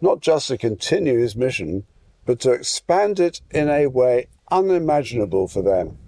not 0.01 0.21
just 0.21 0.49
to 0.49 0.57
continue 0.57 1.19
his 1.19 1.37
mission, 1.37 1.85
but 2.25 2.41
to 2.41 2.53
expand 2.53 3.21
it 3.21 3.43
in 3.51 3.69
a 3.69 3.89
way 3.89 4.29
unimaginable 4.51 5.49
for 5.49 5.61
them. 5.61 5.99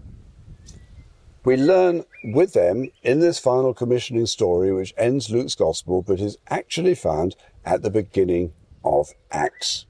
We 1.44 1.58
learn 1.58 2.04
with 2.22 2.54
them 2.54 2.90
in 3.02 3.20
this 3.20 3.38
final 3.38 3.74
commissioning 3.74 4.26
story, 4.26 4.72
which 4.72 4.94
ends 4.96 5.30
Luke's 5.30 5.54
Gospel, 5.54 6.00
but 6.00 6.18
is 6.18 6.38
actually 6.48 6.94
found 6.94 7.36
at 7.66 7.82
the 7.82 7.90
beginning 7.90 8.54
of 8.82 9.10
Acts. 9.30 9.84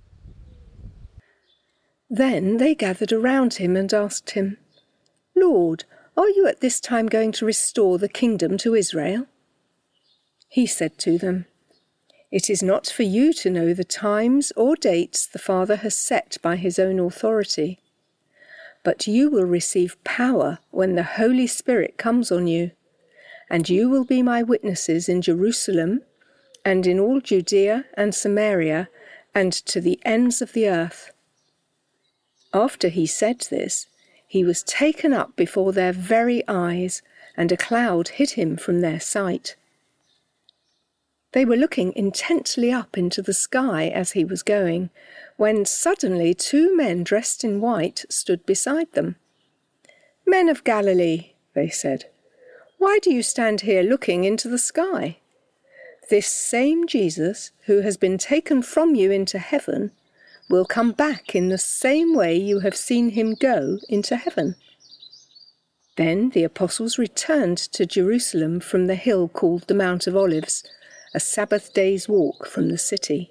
Then 2.10 2.56
they 2.56 2.74
gathered 2.74 3.12
around 3.12 3.54
him 3.54 3.76
and 3.76 3.92
asked 3.94 4.30
him, 4.30 4.58
Lord, 5.36 5.84
are 6.16 6.28
you 6.28 6.46
at 6.46 6.60
this 6.60 6.80
time 6.80 7.06
going 7.06 7.32
to 7.32 7.46
restore 7.46 7.98
the 7.98 8.08
kingdom 8.08 8.58
to 8.58 8.74
Israel? 8.74 9.26
He 10.48 10.66
said 10.66 10.98
to 10.98 11.18
them, 11.18 11.46
It 12.32 12.50
is 12.50 12.62
not 12.62 12.88
for 12.88 13.04
you 13.04 13.32
to 13.34 13.50
know 13.50 13.74
the 13.74 13.84
times 13.84 14.52
or 14.56 14.74
dates 14.74 15.26
the 15.26 15.38
Father 15.38 15.76
has 15.76 15.96
set 15.96 16.36
by 16.42 16.56
his 16.56 16.78
own 16.78 16.98
authority 16.98 17.80
but 18.84 19.08
you 19.08 19.28
will 19.30 19.46
receive 19.46 20.02
power 20.04 20.58
when 20.70 20.94
the 20.94 21.02
Holy 21.02 21.46
Spirit 21.46 21.96
comes 21.96 22.30
on 22.30 22.46
you, 22.46 22.70
and 23.50 23.68
you 23.68 23.88
will 23.88 24.04
be 24.04 24.22
my 24.22 24.42
witnesses 24.42 25.08
in 25.08 25.20
Jerusalem 25.20 26.02
and 26.64 26.86
in 26.86 27.00
all 27.00 27.20
Judea 27.20 27.86
and 27.94 28.14
Samaria 28.14 28.88
and 29.34 29.52
to 29.52 29.80
the 29.80 29.98
ends 30.04 30.40
of 30.40 30.52
the 30.52 30.68
earth. 30.68 31.10
After 32.52 32.88
he 32.88 33.06
said 33.06 33.40
this, 33.50 33.86
he 34.26 34.44
was 34.44 34.62
taken 34.62 35.12
up 35.12 35.34
before 35.34 35.72
their 35.72 35.92
very 35.92 36.46
eyes, 36.46 37.02
and 37.36 37.50
a 37.50 37.56
cloud 37.56 38.08
hid 38.08 38.30
him 38.30 38.56
from 38.56 38.80
their 38.80 39.00
sight. 39.00 39.56
They 41.32 41.44
were 41.44 41.56
looking 41.56 41.92
intently 41.96 42.70
up 42.70 42.96
into 42.96 43.22
the 43.22 43.34
sky 43.34 43.88
as 43.88 44.12
he 44.12 44.24
was 44.24 44.44
going, 44.44 44.90
when 45.36 45.64
suddenly 45.64 46.34
two 46.34 46.76
men 46.76 47.02
dressed 47.02 47.44
in 47.44 47.60
white 47.60 48.04
stood 48.08 48.44
beside 48.46 48.92
them. 48.92 49.16
Men 50.26 50.48
of 50.48 50.64
Galilee, 50.64 51.32
they 51.54 51.68
said, 51.68 52.06
why 52.78 52.98
do 53.00 53.10
you 53.10 53.22
stand 53.22 53.62
here 53.62 53.82
looking 53.82 54.24
into 54.24 54.48
the 54.48 54.58
sky? 54.58 55.16
This 56.10 56.26
same 56.26 56.86
Jesus, 56.86 57.50
who 57.64 57.80
has 57.80 57.96
been 57.96 58.18
taken 58.18 58.62
from 58.62 58.94
you 58.94 59.10
into 59.10 59.38
heaven, 59.38 59.90
will 60.50 60.66
come 60.66 60.92
back 60.92 61.34
in 61.34 61.48
the 61.48 61.56
same 61.56 62.14
way 62.14 62.36
you 62.36 62.60
have 62.60 62.76
seen 62.76 63.10
him 63.10 63.34
go 63.34 63.78
into 63.88 64.16
heaven. 64.16 64.56
Then 65.96 66.30
the 66.30 66.44
apostles 66.44 66.98
returned 66.98 67.56
to 67.56 67.86
Jerusalem 67.86 68.60
from 68.60 68.86
the 68.86 68.96
hill 68.96 69.28
called 69.28 69.66
the 69.66 69.74
Mount 69.74 70.06
of 70.06 70.14
Olives 70.14 70.62
a 71.14 71.20
Sabbath 71.20 71.72
day's 71.72 72.08
walk 72.08 72.46
from 72.46 72.68
the 72.68 72.76
city. 72.76 73.30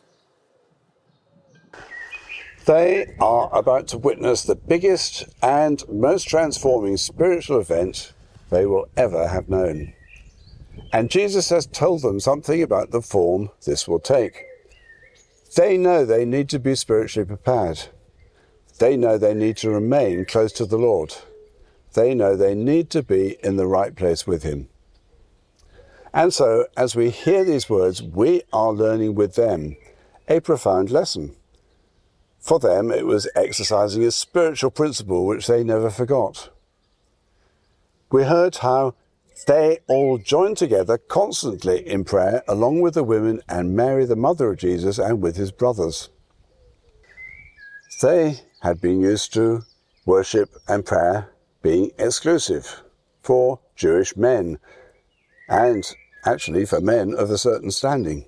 They 2.65 3.15
are 3.19 3.49
about 3.51 3.87
to 3.87 3.97
witness 3.97 4.43
the 4.43 4.55
biggest 4.55 5.25
and 5.41 5.83
most 5.89 6.27
transforming 6.27 6.97
spiritual 6.97 7.59
event 7.59 8.13
they 8.51 8.67
will 8.67 8.87
ever 8.95 9.27
have 9.27 9.49
known. 9.49 9.93
And 10.93 11.09
Jesus 11.09 11.49
has 11.49 11.65
told 11.65 12.03
them 12.03 12.19
something 12.19 12.61
about 12.61 12.91
the 12.91 13.01
form 13.01 13.49
this 13.65 13.87
will 13.87 13.99
take. 13.99 14.45
They 15.55 15.75
know 15.77 16.05
they 16.05 16.23
need 16.23 16.49
to 16.49 16.59
be 16.59 16.75
spiritually 16.75 17.25
prepared. 17.25 17.87
They 18.77 18.95
know 18.95 19.17
they 19.17 19.33
need 19.33 19.57
to 19.57 19.71
remain 19.71 20.25
close 20.25 20.51
to 20.53 20.65
the 20.65 20.77
Lord. 20.77 21.15
They 21.93 22.13
know 22.13 22.35
they 22.35 22.55
need 22.55 22.89
to 22.91 23.01
be 23.01 23.37
in 23.43 23.55
the 23.55 23.67
right 23.67 23.95
place 23.95 24.27
with 24.27 24.43
Him. 24.43 24.69
And 26.13 26.33
so, 26.33 26.67
as 26.77 26.95
we 26.95 27.09
hear 27.09 27.43
these 27.43 27.69
words, 27.69 28.03
we 28.03 28.43
are 28.53 28.71
learning 28.71 29.15
with 29.15 29.35
them 29.35 29.77
a 30.27 30.41
profound 30.41 30.91
lesson. 30.91 31.35
For 32.41 32.59
them, 32.59 32.91
it 32.91 33.05
was 33.05 33.29
exercising 33.35 34.03
a 34.03 34.11
spiritual 34.11 34.71
principle 34.71 35.25
which 35.25 35.47
they 35.47 35.63
never 35.63 35.91
forgot. 35.91 36.49
We 38.11 38.23
heard 38.23 38.57
how 38.57 38.95
they 39.47 39.79
all 39.87 40.17
joined 40.17 40.57
together 40.57 40.97
constantly 40.97 41.87
in 41.87 42.03
prayer, 42.03 42.43
along 42.47 42.81
with 42.81 42.95
the 42.95 43.03
women 43.03 43.41
and 43.47 43.75
Mary, 43.75 44.05
the 44.05 44.15
mother 44.15 44.51
of 44.51 44.57
Jesus, 44.57 44.97
and 44.97 45.21
with 45.21 45.37
his 45.37 45.51
brothers. 45.51 46.09
They 48.01 48.41
had 48.61 48.81
been 48.81 49.01
used 49.01 49.33
to 49.35 49.61
worship 50.05 50.55
and 50.67 50.83
prayer 50.83 51.29
being 51.61 51.91
exclusive 51.99 52.81
for 53.21 53.59
Jewish 53.75 54.17
men 54.17 54.57
and 55.47 55.83
actually 56.25 56.65
for 56.65 56.81
men 56.81 57.13
of 57.13 57.29
a 57.29 57.37
certain 57.37 57.69
standing. 57.69 58.25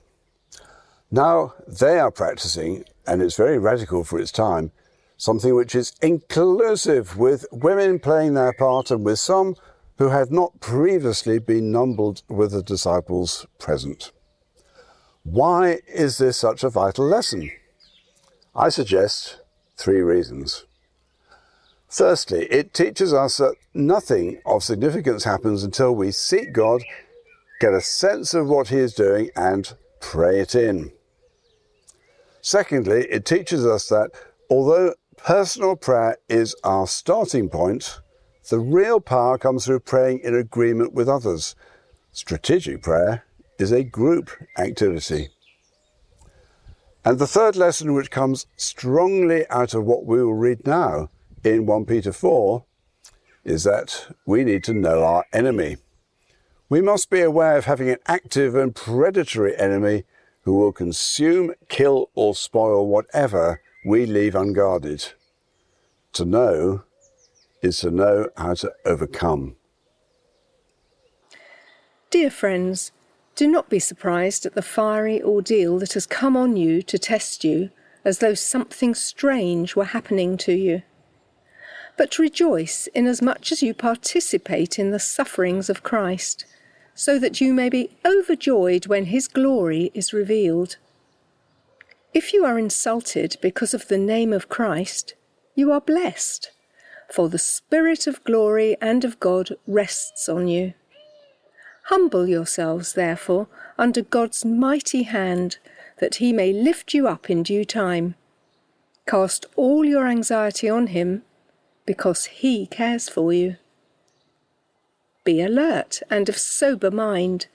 Now 1.09 1.53
they 1.67 1.99
are 1.99 2.11
practicing, 2.11 2.85
and 3.05 3.21
it's 3.21 3.35
very 3.35 3.57
radical 3.57 4.03
for 4.03 4.19
its 4.19 4.31
time, 4.31 4.71
something 5.17 5.55
which 5.55 5.75
is 5.75 5.93
inclusive 6.01 7.17
with 7.17 7.45
women 7.51 7.99
playing 7.99 8.33
their 8.33 8.53
part 8.53 8.91
and 8.91 9.05
with 9.05 9.19
some 9.19 9.55
who 9.97 10.09
had 10.09 10.31
not 10.31 10.59
previously 10.59 11.39
been 11.39 11.71
numbered 11.71 12.21
with 12.27 12.51
the 12.51 12.63
disciples 12.63 13.45
present. 13.59 14.11
Why 15.23 15.79
is 15.87 16.17
this 16.17 16.37
such 16.37 16.63
a 16.63 16.69
vital 16.69 17.05
lesson? 17.05 17.51
I 18.55 18.69
suggest 18.69 19.39
three 19.77 20.01
reasons. 20.01 20.65
Firstly, 21.87 22.45
it 22.45 22.73
teaches 22.73 23.13
us 23.13 23.37
that 23.37 23.55
nothing 23.73 24.41
of 24.45 24.63
significance 24.63 25.23
happens 25.23 25.63
until 25.63 25.95
we 25.95 26.11
seek 26.11 26.51
God, 26.51 26.81
get 27.59 27.73
a 27.73 27.81
sense 27.81 28.33
of 28.33 28.47
what 28.47 28.69
He 28.69 28.77
is 28.77 28.93
doing, 28.93 29.29
and 29.35 29.73
pray 29.99 30.39
it 30.39 30.55
in. 30.55 30.91
Secondly, 32.43 33.07
it 33.09 33.25
teaches 33.25 33.65
us 33.65 33.87
that 33.87 34.11
although 34.49 34.93
personal 35.15 35.77
prayer 35.77 36.17
is 36.27 36.53
our 36.65 36.85
starting 36.85 37.47
point, 37.47 38.01
the 38.49 38.59
real 38.59 38.99
power 38.99 39.37
comes 39.37 39.65
through 39.65 39.79
praying 39.79 40.19
in 40.19 40.35
agreement 40.35 40.93
with 40.93 41.07
others. 41.07 41.55
Strategic 42.11 42.83
prayer 42.83 43.23
is 43.57 43.71
a 43.71 43.85
group 43.85 44.29
activity. 44.57 45.29
And 47.05 47.17
the 47.17 47.27
third 47.27 47.55
lesson, 47.55 47.93
which 47.93 48.11
comes 48.11 48.45
strongly 48.57 49.47
out 49.49 49.73
of 49.73 49.85
what 49.85 50.05
we 50.05 50.21
will 50.21 50.33
read 50.33 50.67
now 50.67 51.09
in 51.45 51.65
1 51.65 51.85
Peter 51.85 52.11
4, 52.11 52.65
is 53.45 53.63
that 53.63 54.13
we 54.25 54.43
need 54.43 54.65
to 54.65 54.73
know 54.73 55.01
our 55.05 55.25
enemy. 55.31 55.77
We 56.67 56.81
must 56.81 57.09
be 57.09 57.21
aware 57.21 57.57
of 57.57 57.65
having 57.65 57.89
an 57.89 57.99
active 58.05 58.53
and 58.53 58.75
predatory 58.75 59.57
enemy 59.57 60.03
who 60.43 60.55
will 60.55 60.71
consume, 60.71 61.53
kill, 61.69 62.09
or 62.15 62.35
spoil 62.35 62.87
whatever 62.87 63.61
we 63.85 64.05
leave 64.05 64.35
unguarded. 64.35 65.13
To 66.13 66.25
know 66.25 66.83
is 67.61 67.79
to 67.79 67.91
know 67.91 68.29
how 68.37 68.53
to 68.55 68.71
overcome. 68.85 69.55
Dear 72.09 72.29
friends, 72.29 72.91
do 73.35 73.47
not 73.47 73.69
be 73.69 73.79
surprised 73.79 74.45
at 74.45 74.53
the 74.53 74.61
fiery 74.61 75.21
ordeal 75.21 75.79
that 75.79 75.93
has 75.93 76.05
come 76.05 76.37
on 76.37 76.55
you 76.55 76.83
to 76.83 76.99
test 76.99 77.43
you, 77.43 77.71
as 78.05 78.19
though 78.19 78.35
something 78.35 78.93
strange 78.93 79.75
were 79.75 79.85
happening 79.85 80.37
to 80.37 80.53
you. 80.53 80.83
But 81.97 82.19
rejoice 82.19 82.87
inasmuch 82.93 83.51
as 83.51 83.63
you 83.63 83.73
participate 83.73 84.77
in 84.77 84.91
the 84.91 84.99
sufferings 84.99 85.69
of 85.69 85.83
Christ, 85.83 86.45
so 86.95 87.17
that 87.19 87.41
you 87.41 87.53
may 87.53 87.69
be 87.69 87.89
overjoyed 88.05 88.87
when 88.87 89.05
his 89.05 89.27
glory 89.27 89.91
is 89.93 90.13
revealed. 90.13 90.77
If 92.13 92.33
you 92.33 92.45
are 92.45 92.59
insulted 92.59 93.37
because 93.41 93.73
of 93.73 93.87
the 93.87 93.97
name 93.97 94.31
of 94.31 94.49
Christ, 94.49 95.15
you 95.55 95.71
are 95.71 95.81
blessed 95.81 96.51
for 97.13 97.29
the 97.29 97.37
Spirit 97.37 98.07
of 98.07 98.23
glory 98.23 98.75
and 98.81 99.05
of 99.05 99.19
God 99.19 99.51
rests 99.67 100.27
on 100.27 100.47
you. 100.47 100.73
Humble 101.85 102.27
yourselves, 102.27 102.93
therefore, 102.93 103.47
under 103.77 104.01
God's 104.01 104.43
mighty 104.43 105.03
hand, 105.03 105.57
that 105.99 106.15
he 106.15 106.33
may 106.33 106.51
lift 106.51 106.93
you 106.93 107.07
up 107.07 107.29
in 107.29 107.43
due 107.43 107.65
time. 107.65 108.15
Cast 109.05 109.45
all 109.55 109.85
your 109.85 110.07
anxiety 110.07 110.67
on 110.67 110.87
him, 110.87 111.23
because 111.85 112.25
he 112.25 112.65
cares 112.65 113.09
for 113.09 113.31
you. 113.31 113.57
Be 115.23 115.41
alert 115.41 116.01
and 116.09 116.27
of 116.27 116.37
sober 116.37 116.91
mind. 116.91 117.47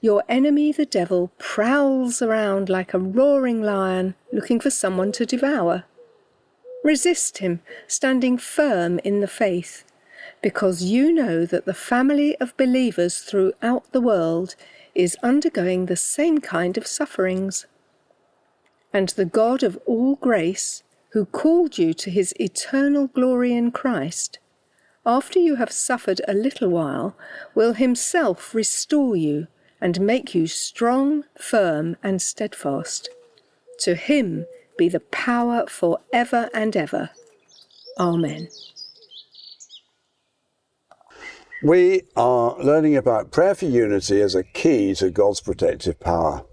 Your 0.00 0.22
enemy, 0.28 0.70
the 0.70 0.86
devil, 0.86 1.32
prowls 1.38 2.22
around 2.22 2.68
like 2.68 2.94
a 2.94 2.98
roaring 2.98 3.60
lion 3.60 4.14
looking 4.32 4.60
for 4.60 4.70
someone 4.70 5.10
to 5.12 5.26
devour. 5.26 5.84
Resist 6.84 7.38
him, 7.38 7.60
standing 7.88 8.38
firm 8.38 9.00
in 9.00 9.20
the 9.20 9.26
faith, 9.26 9.84
because 10.40 10.84
you 10.84 11.12
know 11.12 11.44
that 11.44 11.64
the 11.64 11.74
family 11.74 12.36
of 12.36 12.56
believers 12.56 13.18
throughout 13.18 13.90
the 13.90 14.00
world 14.00 14.54
is 14.94 15.16
undergoing 15.20 15.86
the 15.86 15.96
same 15.96 16.38
kind 16.38 16.78
of 16.78 16.86
sufferings. 16.86 17.66
And 18.92 19.08
the 19.08 19.24
God 19.24 19.64
of 19.64 19.76
all 19.86 20.14
grace, 20.14 20.84
who 21.10 21.24
called 21.24 21.78
you 21.78 21.92
to 21.94 22.10
his 22.10 22.32
eternal 22.38 23.08
glory 23.08 23.54
in 23.54 23.72
Christ, 23.72 24.38
after 25.06 25.38
you 25.38 25.56
have 25.56 25.72
suffered 25.72 26.20
a 26.26 26.34
little 26.34 26.68
while, 26.68 27.16
will 27.54 27.74
himself 27.74 28.54
restore 28.54 29.16
you 29.16 29.46
and 29.80 30.00
make 30.00 30.34
you 30.34 30.46
strong, 30.46 31.24
firm, 31.38 31.96
and 32.02 32.20
steadfast. 32.20 33.08
To 33.80 33.94
him 33.94 34.46
be 34.76 34.88
the 34.88 35.00
power 35.00 35.66
for 35.68 35.98
ever 36.12 36.50
and 36.52 36.76
ever. 36.76 37.10
Amen. 37.98 38.48
We 41.62 42.02
are 42.16 42.56
learning 42.62 42.96
about 42.96 43.32
prayer 43.32 43.54
for 43.54 43.66
unity 43.66 44.20
as 44.20 44.36
a 44.36 44.44
key 44.44 44.94
to 44.96 45.10
God's 45.10 45.40
protective 45.40 45.98
power. 45.98 46.44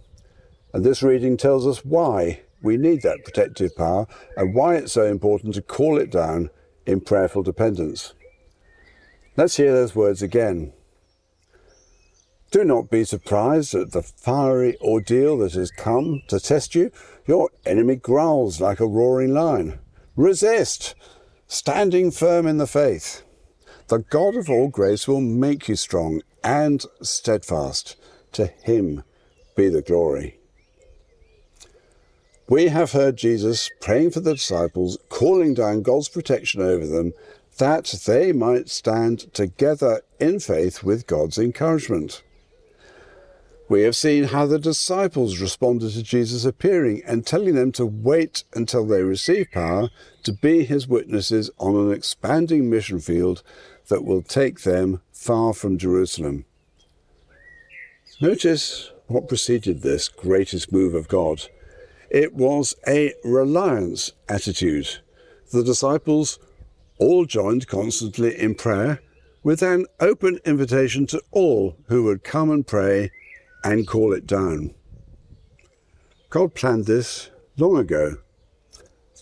And 0.73 0.83
this 0.83 1.03
reading 1.03 1.37
tells 1.37 1.67
us 1.67 1.85
why 1.85 2.41
we 2.63 2.77
need 2.77 3.03
that 3.03 3.23
protective 3.23 3.75
power 3.75 4.07
and 4.35 4.55
why 4.55 4.75
it's 4.75 4.93
so 4.93 5.03
important 5.03 5.53
to 5.55 5.61
call 5.61 5.99
it 5.99 6.09
down 6.09 6.49
in 6.87 7.01
prayerful 7.01 7.43
dependence. 7.43 8.13
Let's 9.37 9.57
hear 9.57 9.73
those 9.73 9.95
words 9.95 10.21
again. 10.21 10.71
Do 12.51 12.63
not 12.63 12.89
be 12.89 13.03
surprised 13.03 13.75
at 13.75 13.91
the 13.91 14.01
fiery 14.01 14.77
ordeal 14.79 15.39
that 15.39 15.53
has 15.53 15.71
come 15.71 16.21
to 16.29 16.39
test 16.39 16.73
you. 16.73 16.89
Your 17.27 17.49
enemy 17.65 17.97
growls 17.97 18.61
like 18.61 18.79
a 18.79 18.87
roaring 18.87 19.33
lion. 19.33 19.79
Resist, 20.15 20.95
standing 21.47 22.11
firm 22.11 22.47
in 22.47 22.57
the 22.57 22.67
faith. 22.67 23.23
The 23.89 23.99
God 23.99 24.35
of 24.37 24.49
all 24.49 24.69
grace 24.69 25.05
will 25.05 25.19
make 25.19 25.67
you 25.67 25.75
strong 25.75 26.21
and 26.43 26.85
steadfast. 27.01 27.97
To 28.33 28.47
him 28.47 29.03
be 29.57 29.67
the 29.67 29.81
glory. 29.81 30.39
We 32.47 32.67
have 32.67 32.93
heard 32.93 33.17
Jesus 33.17 33.69
praying 33.81 34.11
for 34.11 34.19
the 34.21 34.35
disciples, 34.35 34.97
calling 35.09 35.55
down 35.55 35.81
God's 35.81 36.09
protection 36.09 36.61
over 36.61 36.85
them, 36.85 37.13
that 37.57 37.85
they 38.05 38.31
might 38.31 38.69
stand 38.69 39.33
together 39.33 40.01
in 40.19 40.39
faith 40.39 40.83
with 40.83 41.07
God's 41.07 41.37
encouragement. 41.37 42.21
We 43.67 43.81
have 43.81 43.95
seen 43.95 44.25
how 44.25 44.45
the 44.45 44.59
disciples 44.59 45.39
responded 45.39 45.91
to 45.93 46.03
Jesus 46.03 46.45
appearing 46.45 47.01
and 47.05 47.25
telling 47.25 47.55
them 47.55 47.71
to 47.73 47.85
wait 47.85 48.43
until 48.53 48.85
they 48.85 49.01
receive 49.01 49.47
power 49.51 49.89
to 50.23 50.33
be 50.33 50.65
his 50.65 50.87
witnesses 50.87 51.49
on 51.57 51.75
an 51.75 51.91
expanding 51.91 52.69
mission 52.69 52.99
field 52.99 53.41
that 53.87 54.03
will 54.03 54.21
take 54.21 54.61
them 54.61 55.01
far 55.11 55.53
from 55.53 55.79
Jerusalem. 55.79 56.45
Notice 58.21 58.91
what 59.07 59.27
preceded 59.27 59.81
this 59.81 60.09
greatest 60.09 60.71
move 60.71 60.93
of 60.93 61.07
God. 61.07 61.47
It 62.11 62.33
was 62.33 62.75
a 62.87 63.13
reliance 63.23 64.11
attitude. 64.29 64.99
The 65.51 65.63
disciples 65.63 66.37
all 66.97 67.25
joined 67.25 67.67
constantly 67.67 68.39
in 68.39 68.55
prayer 68.55 69.01
with 69.43 69.61
an 69.61 69.85
open 69.99 70.39
invitation 70.45 71.05
to 71.07 71.21
all 71.31 71.77
who 71.87 72.03
would 72.03 72.23
come 72.23 72.49
and 72.49 72.65
pray 72.65 73.11
and 73.63 73.87
call 73.87 74.13
it 74.13 74.25
down. 74.25 74.73
God 76.29 76.55
planned 76.55 76.85
this 76.85 77.29
long 77.57 77.77
ago. 77.77 78.17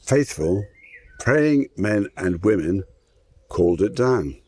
Faithful, 0.03 0.65
praying 1.19 1.67
men 1.77 2.07
and 2.17 2.43
women 2.43 2.83
called 3.49 3.81
it 3.81 3.95
down. 3.95 4.39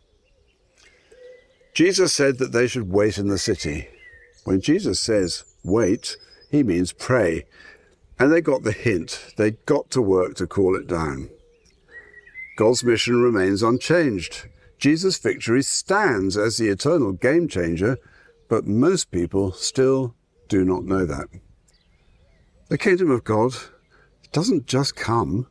Jesus 1.73 2.13
said 2.13 2.38
that 2.38 2.53
they 2.53 2.67
should 2.67 2.89
wait 2.89 3.17
in 3.17 3.27
the 3.27 3.38
city. 3.38 3.88
When 4.45 4.61
Jesus 4.61 4.99
says 4.99 5.43
wait, 5.63 6.17
he 6.49 6.63
means 6.63 6.93
pray. 6.93 7.45
And 8.17 8.31
they 8.31 8.39
got 8.39 8.63
the 8.63 8.71
hint. 8.71 9.33
They 9.35 9.51
got 9.51 9.89
to 9.91 10.01
work 10.01 10.35
to 10.35 10.47
call 10.47 10.75
it 10.75 10.88
down. 10.88 11.29
God's 12.55 12.83
mission 12.83 13.21
remains 13.21 13.61
unchanged. 13.61 14.47
Jesus' 14.77 15.17
victory 15.17 15.61
stands 15.61 16.37
as 16.37 16.57
the 16.57 16.69
eternal 16.69 17.11
game 17.11 17.47
changer, 17.47 17.97
but 18.47 18.65
most 18.65 19.11
people 19.11 19.51
still 19.51 20.15
do 20.47 20.63
not 20.63 20.83
know 20.85 21.05
that. 21.05 21.27
The 22.69 22.77
kingdom 22.77 23.11
of 23.11 23.23
God 23.23 23.53
doesn't 24.31 24.67
just 24.67 24.95
come. 24.95 25.47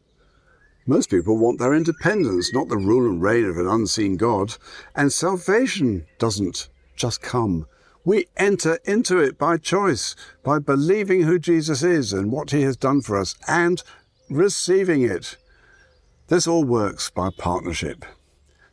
Most 0.87 1.11
people 1.11 1.39
want 1.39 1.59
their 1.59 1.75
independence, 1.75 2.53
not 2.53 2.69
the 2.69 2.77
rule 2.77 3.09
and 3.09 3.23
reign 3.23 3.45
of 3.45 3.57
an 3.57 3.67
unseen 3.67 4.17
God. 4.17 4.57
And 4.95 5.13
salvation 5.13 6.07
doesn't 6.19 6.69
just 6.97 7.23
come. 7.23 7.67
We 8.05 8.27
enter 8.37 8.79
into 8.85 9.19
it 9.19 9.39
by 9.39 9.57
choice, 9.57 10.15
by 10.43 10.59
believing 10.59 11.23
who 11.23 11.39
Jesus 11.39 11.83
is 11.83 12.13
and 12.13 12.31
what 12.31 12.51
he 12.51 12.63
has 12.63 12.77
done 12.77 13.01
for 13.01 13.17
us, 13.17 13.35
and 13.49 13.83
receiving 14.29 15.03
it. 15.03 15.37
This 16.29 16.47
all 16.47 16.65
works 16.65 17.11
by 17.11 17.29
partnership. 17.37 18.05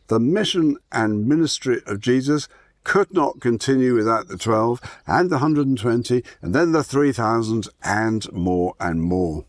The 0.08 0.20
mission 0.20 0.78
and 0.92 1.28
ministry 1.28 1.82
of 1.86 2.00
Jesus 2.00 2.48
could 2.86 3.14
not 3.14 3.42
continue 3.42 3.94
without 3.94 4.30
the 4.30 4.38
12 4.38 4.82
and 5.06 5.30
the 5.30 5.36
120 5.36 6.24
and 6.42 6.56
then 6.56 6.72
the 6.72 6.84
3,000 6.84 7.68
and 7.84 8.32
more 8.32 8.74
and 8.80 9.02
more. 9.02 9.46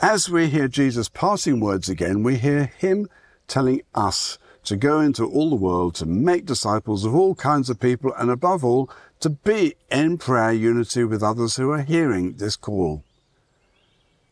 As 0.00 0.30
we 0.30 0.46
hear 0.46 0.68
Jesus' 0.68 1.08
passing 1.08 1.58
words 1.58 1.88
again, 1.88 2.22
we 2.22 2.36
hear 2.36 2.66
him 2.78 3.08
telling 3.48 3.82
us 3.94 4.38
to 4.64 4.76
go 4.76 5.00
into 5.00 5.24
all 5.24 5.50
the 5.50 5.56
world 5.56 5.96
to 5.96 6.06
make 6.06 6.46
disciples 6.46 7.04
of 7.04 7.14
all 7.14 7.34
kinds 7.34 7.68
of 7.68 7.80
people 7.80 8.12
and 8.14 8.30
above 8.30 8.64
all 8.64 8.88
to 9.18 9.30
be 9.30 9.74
in 9.90 10.16
prayer 10.16 10.52
unity 10.52 11.02
with 11.02 11.24
others 11.24 11.56
who 11.56 11.70
are 11.70 11.82
hearing 11.82 12.34
this 12.34 12.54
call. 12.54 13.02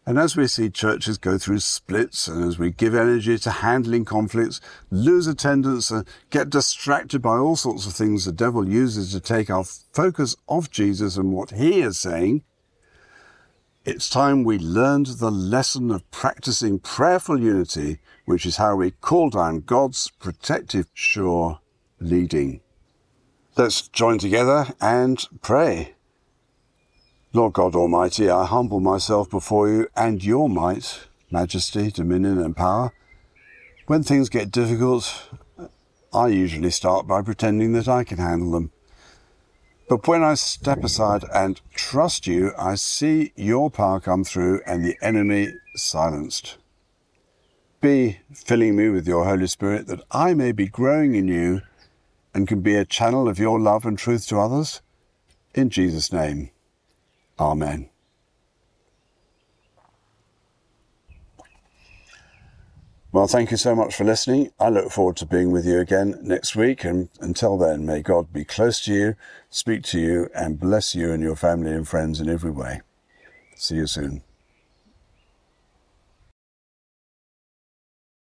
And 0.07 0.21
as 0.21 0.37
we 0.37 0.47
see 0.47 0.71
churches 0.71 1.19
go 1.19 1.37
through 1.37 1.59
splits 1.59 2.29
and 2.29 2.45
as 2.45 2.61
we 2.61 2.71
give 2.71 2.95
energy 2.95 3.37
to 3.39 3.51
handling 3.51 4.05
conflicts, 4.05 4.61
lose 4.89 5.27
attendance 5.27 5.91
and 5.91 6.07
get 6.31 6.49
distracted 6.49 7.21
by 7.21 7.37
all 7.39 7.57
sorts 7.57 7.87
of 7.87 7.93
things 7.93 8.25
the 8.25 8.31
devil 8.31 8.69
uses 8.69 9.11
to 9.13 9.21
take 9.21 9.51
our 9.51 9.65
focus 9.65 10.37
off 10.47 10.71
Jesus 10.71 11.17
and 11.17 11.33
what 11.33 11.51
he 11.51 11.81
is 11.81 11.99
saying, 11.99 12.45
it's 13.85 14.09
time 14.09 14.45
we 14.45 14.59
learned 14.59 15.07
the 15.07 15.31
lesson 15.31 15.91
of 15.91 16.09
practicing 16.13 16.79
prayerful 16.79 17.41
unity, 17.41 17.99
which 18.27 18.47
is 18.47 18.59
how 18.59 18.77
we 18.77 18.93
call 18.93 19.31
down 19.31 19.61
God's 19.61 20.11
protective 20.21 20.87
sure 20.95 21.59
leading. 21.99 22.61
Let's 23.57 23.89
join 23.89 24.19
together 24.19 24.67
and 24.81 25.25
pray. 25.41 25.96
Lord 27.37 27.53
God 27.53 27.77
Almighty, 27.77 28.31
I 28.31 28.47
humble 28.47 28.81
myself 28.81 29.29
before 29.29 29.69
you 29.69 29.89
and 29.95 30.25
your 30.25 30.49
might, 30.49 31.07
majesty, 31.31 31.91
dominion, 31.91 32.39
and 32.39 32.57
power. 32.57 32.95
When 33.87 34.03
things 34.03 34.31
get 34.31 34.51
difficult, 34.51 35.29
I 36.15 36.29
usually 36.29 36.71
start 36.71 37.07
by 37.07 37.21
pretending 37.21 37.75
that 37.75 37.89
I 37.89 38.05
can 38.05 38.17
handle 38.17 38.53
them. 38.53 38.73
But 39.87 40.09
when 40.09 40.25
I 40.25 40.33
step 40.33 40.83
aside 40.83 41.27
and 41.31 41.61
trust 41.75 42.27
you, 42.27 42.53
I 42.59 42.75
see 42.75 43.35
your 43.37 43.71
power 43.71 44.01
come 44.01 44.25
through 44.25 44.63
and 44.67 44.83
the 44.83 44.97
enemy 45.03 45.53
silenced. 45.75 46.57
Be 47.83 48.21
filling 48.33 48.77
me 48.77 48.89
with 48.89 49.07
your 49.07 49.27
Holy 49.27 49.47
Spirit 49.47 49.89
that 49.89 50.01
I 50.11 50.33
may 50.33 50.53
be 50.53 50.69
growing 50.69 51.15
in 51.15 51.29
you 51.29 51.61
and 52.33 52.49
can 52.49 52.63
be 52.63 52.77
a 52.77 52.87
channel 52.87 53.29
of 53.29 53.39
your 53.39 53.61
love 53.61 53.85
and 53.85 53.99
truth 53.99 54.27
to 54.29 54.39
others. 54.39 54.81
In 55.55 55.69
Jesus' 55.69 56.11
name. 56.11 56.49
Amen. 57.39 57.91
Well, 63.13 63.27
thank 63.27 63.51
you 63.51 63.57
so 63.57 63.75
much 63.75 63.95
for 63.95 64.05
listening. 64.05 64.51
I 64.61 64.69
look 64.69 64.91
forward 64.91 65.17
to 65.17 65.27
being 65.27 65.51
with 65.51 65.65
you 65.65 65.81
again 65.81 66.19
next 66.21 66.55
week. 66.55 66.85
And 66.85 67.09
until 67.21 67.57
then, 67.57 67.87
may 67.87 68.03
God 68.03 68.31
be 68.31 68.45
close 68.45 68.81
to 68.85 68.93
you, 68.93 69.15
speak 69.49 69.85
to 69.85 69.99
you, 69.99 70.29
and 70.35 70.61
bless 70.61 70.95
you 70.95 71.13
and 71.13 71.23
your 71.23 71.35
family 71.35 71.73
and 71.73 71.89
friends 71.89 72.21
in 72.21 72.29
every 72.29 72.51
way. 72.51 72.83
See 73.55 73.77
you 73.77 73.87
soon. 73.87 74.23